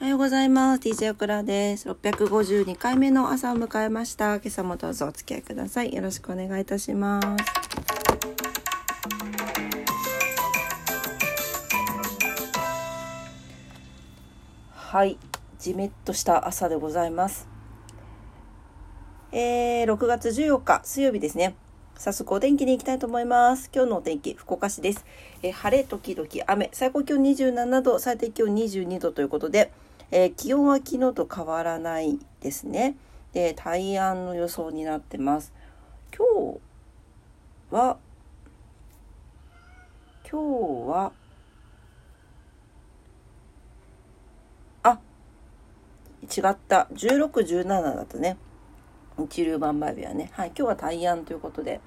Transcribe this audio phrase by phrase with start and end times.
[0.00, 0.80] おはようございます。
[0.80, 1.90] DJ オクラです。
[1.90, 4.36] 652回目の朝を迎えました。
[4.36, 5.92] 今朝もどうぞお付き合いください。
[5.92, 7.44] よろしくお願いいたします。
[14.72, 15.18] はい、
[15.58, 17.48] じめっとした朝でございます。
[19.32, 21.56] えー、6月14日水曜日ですね。
[21.96, 23.68] 早速お天気に行きたいと思います。
[23.74, 25.04] 今日のお天気、福岡市です。
[25.42, 29.72] えー晴れ時々雨、最高気温27度、最低気温22度ということで、
[30.10, 32.96] えー気温は昨日と変わらないですね。
[33.32, 35.52] で、大安の予想になってます。
[36.16, 36.60] 今日
[37.70, 37.98] は、
[40.30, 41.12] 今日は、
[44.82, 44.98] あ、
[46.24, 46.88] 違った。
[46.92, 47.30] 16、
[47.64, 48.38] 17だったね。
[49.18, 50.30] 一粒万倍日はね。
[50.32, 50.48] はい。
[50.48, 51.80] 今日は大安ということで、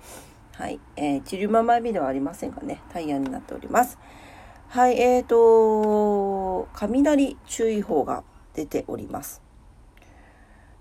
[0.54, 0.80] はい。
[0.96, 3.98] えー、一粒万倍日ではありませんがね、大安になっております。
[4.72, 5.02] はい。
[5.02, 9.42] えーと、雷注意報が出ております。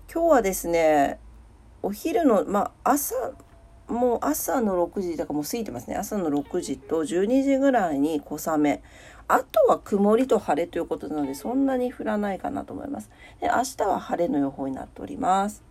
[0.09, 1.19] 今日はですね、
[1.83, 3.33] お昼の、まあ、朝、
[3.89, 5.97] もう朝の6時だからもう過ぎてますね。
[5.97, 8.81] 朝の6時と12時ぐらいに小雨。
[9.27, 13.09] あとは曇りと晴れということなので、そんなに降らないかなと思います。
[13.41, 15.65] で明日は晴れの予報になっております。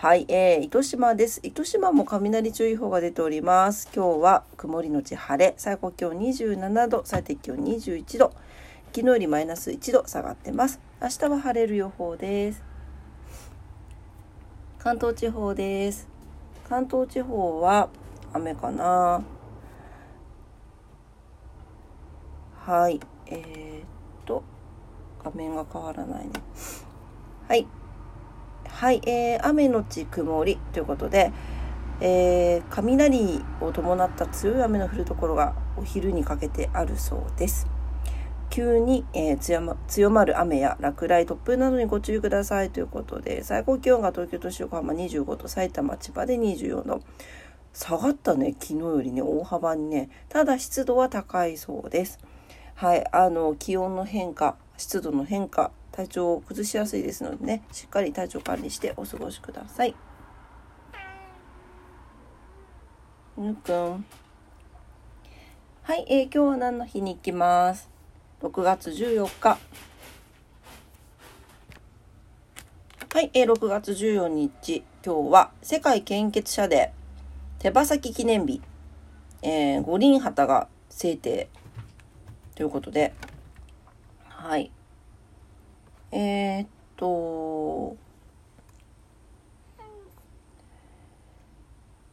[0.00, 1.40] はい、えー、糸島です。
[1.42, 3.86] 糸島も雷注意報が出ております。
[3.94, 8.32] 今日は曇りのち晴れ、最高気温27度、最低気温21度。
[8.94, 10.80] 昨日よりマイナス1度下がってます。
[11.02, 12.62] 明日は晴れる予報です。
[14.78, 16.08] 関東地方です。
[16.66, 17.90] 関東地方は
[18.32, 19.22] 雨かな。
[22.56, 23.84] はい、えー、っ
[24.24, 24.42] と、
[25.22, 26.32] 画面が変わらないね。
[27.46, 27.66] はい。
[28.80, 31.32] はい、えー、雨のち曇りということで、
[32.00, 37.66] えー、雷を伴った強い雨の降るところがお昼にかけてあるそうです。
[38.48, 47.02] 急に、えー強ま強まる雨や落雷、突風などにご注意くださいということで、最高気温が東京都市横浜25度、埼玉、千葉で24度。
[47.74, 50.08] 下がったね、昨日よりね、大幅にね。
[50.30, 52.18] ただ湿度は高いそうです。
[52.76, 55.70] はい、あの、気温の変化、湿度の変化、
[56.00, 59.94] 体調を崩しやすいですのでね、しっかり体調管理してお過ごしください。
[63.36, 64.04] ぬくん。
[65.82, 67.90] はい、えー今日は何の日に行きます
[68.40, 69.58] ？6月14日。
[73.12, 78.62] はい、えー6月14日、今日は世界献血者デー、手羽先記念日、
[79.42, 81.50] えー五輪旗が制定
[82.54, 83.12] ということで、
[84.24, 84.70] はい。
[86.12, 87.96] えーっと、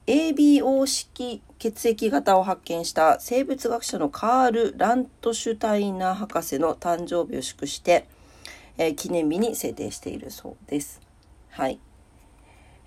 [0.06, 8.07] ABO 式血液型を発見した生物学者のカール・ラントシュタイナー博士の誕生日を祝して、
[8.78, 11.02] えー記念日に制定しているそうです。
[11.50, 11.80] はい。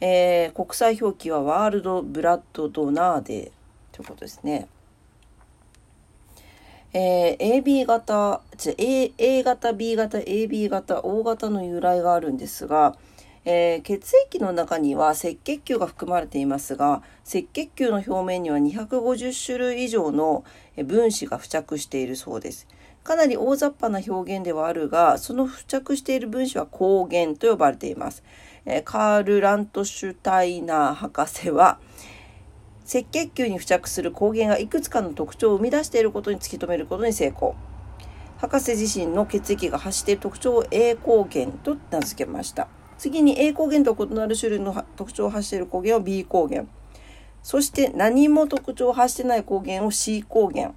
[0.01, 4.69] えー国際表記はワールド・ブラッド・ドナーデーということですね。
[6.93, 12.97] えー AB 型、じゃ A, A 型、B 型、AB 型、O 型の由来があるんですが、
[13.45, 20.43] えー血液の中には赤血球が含まれていますが、赤血球の表面には250種類以上の
[20.77, 22.67] え分子が付着しているそうです。
[23.05, 28.25] かなり大雑把な表現ではあるが、その付着している分子は抗原と呼ばれています。
[28.67, 31.79] えーカール・ラントシュタイナー博士は、
[32.93, 37.55] 赤血球に付着する抗原がいくつかの特徴を生み出していることに突き止めることに成功。
[38.39, 42.67] 博士自身の血液が発している特徴を A 抗原と名付けました。
[42.99, 46.65] 次に A 抗原と異なる種類の特徴を発している抗原を B 抗原。
[47.45, 50.75] そして何も特徴を発してない抗原を C 抗原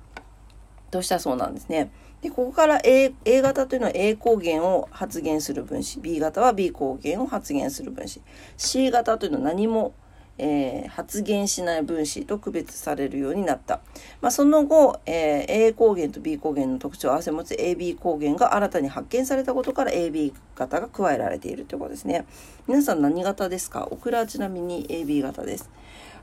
[0.92, 1.90] としたそうなんですね。
[2.22, 8.22] で、ここから A, A 型というのは A 抗原を発現する分子、B 型は B 抗原を発現する分子、
[8.56, 9.96] C 型というのは何も
[10.38, 13.82] えー発現しない分子と区別されるようになった。
[14.22, 22.26] まあ、その後、えー A 抗原と B 抗原の特徴を合わせ持つ AB 抗原が新たに発見されたことから AB 型が加えられているということですね。
[22.68, 23.88] 皆さん何型ですか？
[23.92, 25.70] オクラはちなみに AB 型です。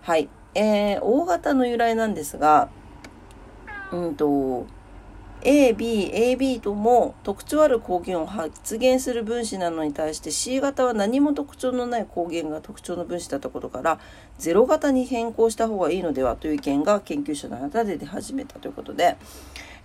[0.02, 0.28] はい。
[0.54, 2.68] えー O 型の由来なんですが、
[3.92, 4.66] うんと、
[5.42, 13.98] A、B、AB とも特徴ある抗原を発現する分子なのに対して C 型は何も特徴のない抗原が特徴の分子だったことから
[14.38, 19.16] 0型に変更した方がいいのではという意見が研究者の間で出始めたということで、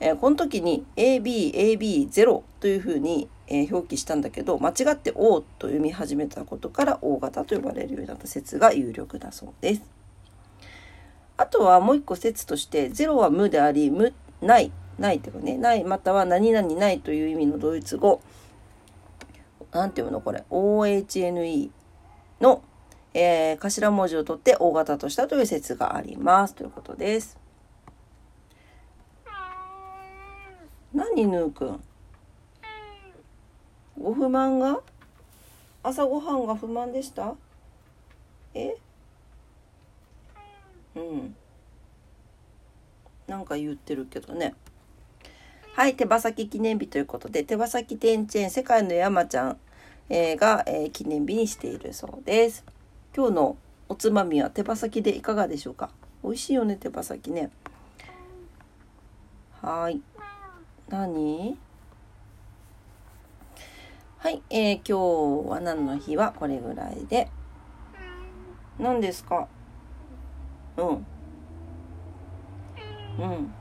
[0.02, 9.82] えーこの時に AB、AB0 というふうに、えー表記したんだけど間違って O と読み始めたことから O 型と呼ばれるようになった説が有力だそうです。
[11.38, 18.22] あとはもう一個説として0は無であり無ないないっていうかね、ない、または何々ないという意味のドイツ語。
[19.72, 20.44] なんていうのこれ。
[20.50, 21.70] OHNE
[22.40, 22.64] の、
[23.14, 26.56] えー、頭文字を取って大型としたという説があります。
[26.56, 27.38] ということです。
[30.94, 31.84] 何ぬーくん？
[34.02, 34.80] ご不満が？
[35.84, 37.36] 朝ごはんが不満でした？
[38.54, 38.78] え？
[40.96, 41.36] うん
[43.28, 44.56] なんか言ってるけどね
[45.76, 49.58] はい、手羽先記念日ということで、手羽先天チェーン世界の山ちゃん、
[50.08, 52.64] え、が、えー、記念日にしているそうです。
[53.14, 53.58] 今日の
[53.90, 55.90] おつまみは手羽先でいかがでしょうか？
[56.24, 57.52] 美味しいよね、手羽先ね。
[59.62, 60.00] はい。
[60.88, 61.58] 何？
[64.20, 67.30] はい、えー、今日は何の日はこれぐらいで？
[68.80, 69.50] 何ですか？
[70.78, 70.88] うん。
[73.20, 73.54] うん。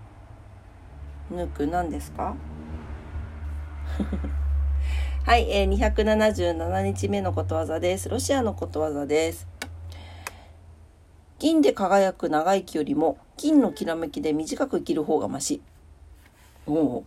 [1.35, 2.35] ぬく何ですか？
[5.27, 8.09] はい、えー、277日目のことわざです。
[8.09, 9.47] ロシアのことわざです。
[11.39, 15.61] 銀で輝く長生きよりも金のきらめきで短く生きる方がまし。
[16.67, 17.05] お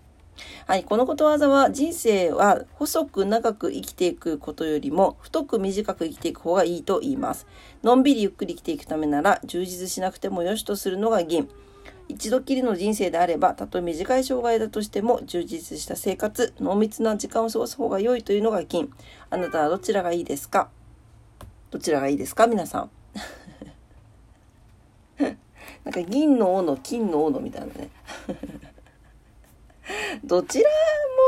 [0.68, 7.48] はい、このことわざは人生は細く長く生きていくことよりも太く短く生きていく方がいいと言います。
[7.84, 11.50] のんびりゆっくり生きていくためなら充実しなくてもよしとするのが銀。
[12.10, 18.90] 一度きりの人生であれば、たとえ短い障害だとしても、充実した生活、濃密な時間を過ごす方が良いというのが金。
[19.30, 20.70] あなたはどちらがいいですか？
[21.70, 22.48] どちらがいいですか？
[22.48, 22.90] 皆さん。
[25.84, 27.90] なんか銀の斧、金の斧みたいなね。
[30.24, 30.70] どちら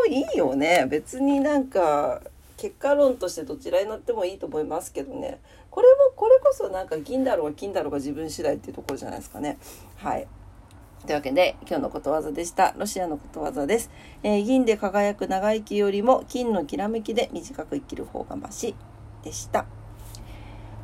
[0.08, 0.86] もいいよね。
[0.90, 2.22] 別になんか、
[2.58, 5.40] 結果論としてどちらになってもいいと思いますけどね。
[5.72, 9.58] これも、これこそなんか銀だろうが金だろうが自分次第っていうところじゃないですかね。
[9.98, 10.28] はい。
[11.06, 12.74] というわけで、今日のことわざでした。
[12.78, 13.90] ロシアのことわざです。
[14.22, 18.76] えー、銀で輝く長生きよりも金のきらめきで短く生きる方がまし
[19.24, 19.66] でした。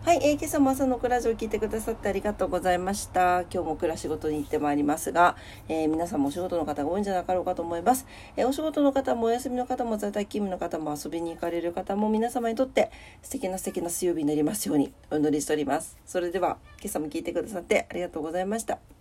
[0.06, 3.42] はい、えー、今朝も朝のクラジオを聞いてくださってありがとうございました。
[3.52, 5.36] 今日も暮らし事に行ってまいりますが、
[5.68, 8.06] えー、皆さんもお仕事の方が多いんじゃなかろうかと思います。
[8.38, 12.92] えー、お仕事の方もお休みの方も在宅勤務の方も遊びに行かれる方も皆様にとって
[13.24, 15.98] 素敵な素敵な水曜日になりますようにお祈りしております。
[16.06, 18.95] それでは、今朝も聞いてくださってありがとうございました。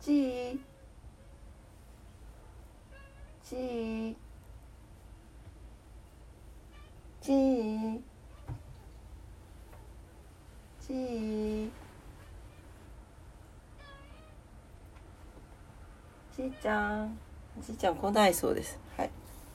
[0.00, 0.58] おちー。
[3.44, 4.14] ちー。
[7.20, 8.00] ちー。
[10.80, 11.70] ちー。
[16.34, 17.18] ちーちゃん。
[17.62, 18.80] ちーちゃん来ないそうです。
[18.96, 19.10] はい。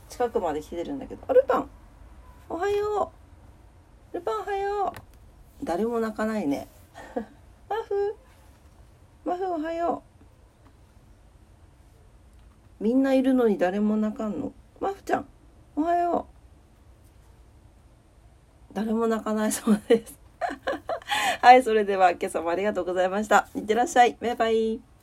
[0.10, 1.24] 近くまで来てるんだけど。
[1.28, 1.70] あルパン。
[2.50, 3.12] おはよ
[4.14, 4.16] う。
[4.16, 5.66] ルパンおはよう。
[5.66, 6.68] 誰も泣かないね。
[7.68, 8.16] マフ。
[9.26, 10.15] マフおはよう。
[12.80, 14.52] みんないるのに誰も泣かんの？
[14.80, 15.26] まふちゃん
[15.76, 16.28] おはよ
[18.72, 18.74] う。
[18.74, 20.20] 誰も泣かないそうです。
[21.42, 23.48] はいそれでは今朝もありがとうございました。
[23.56, 24.18] いってらっしゃい。
[24.20, 24.95] バイバイ。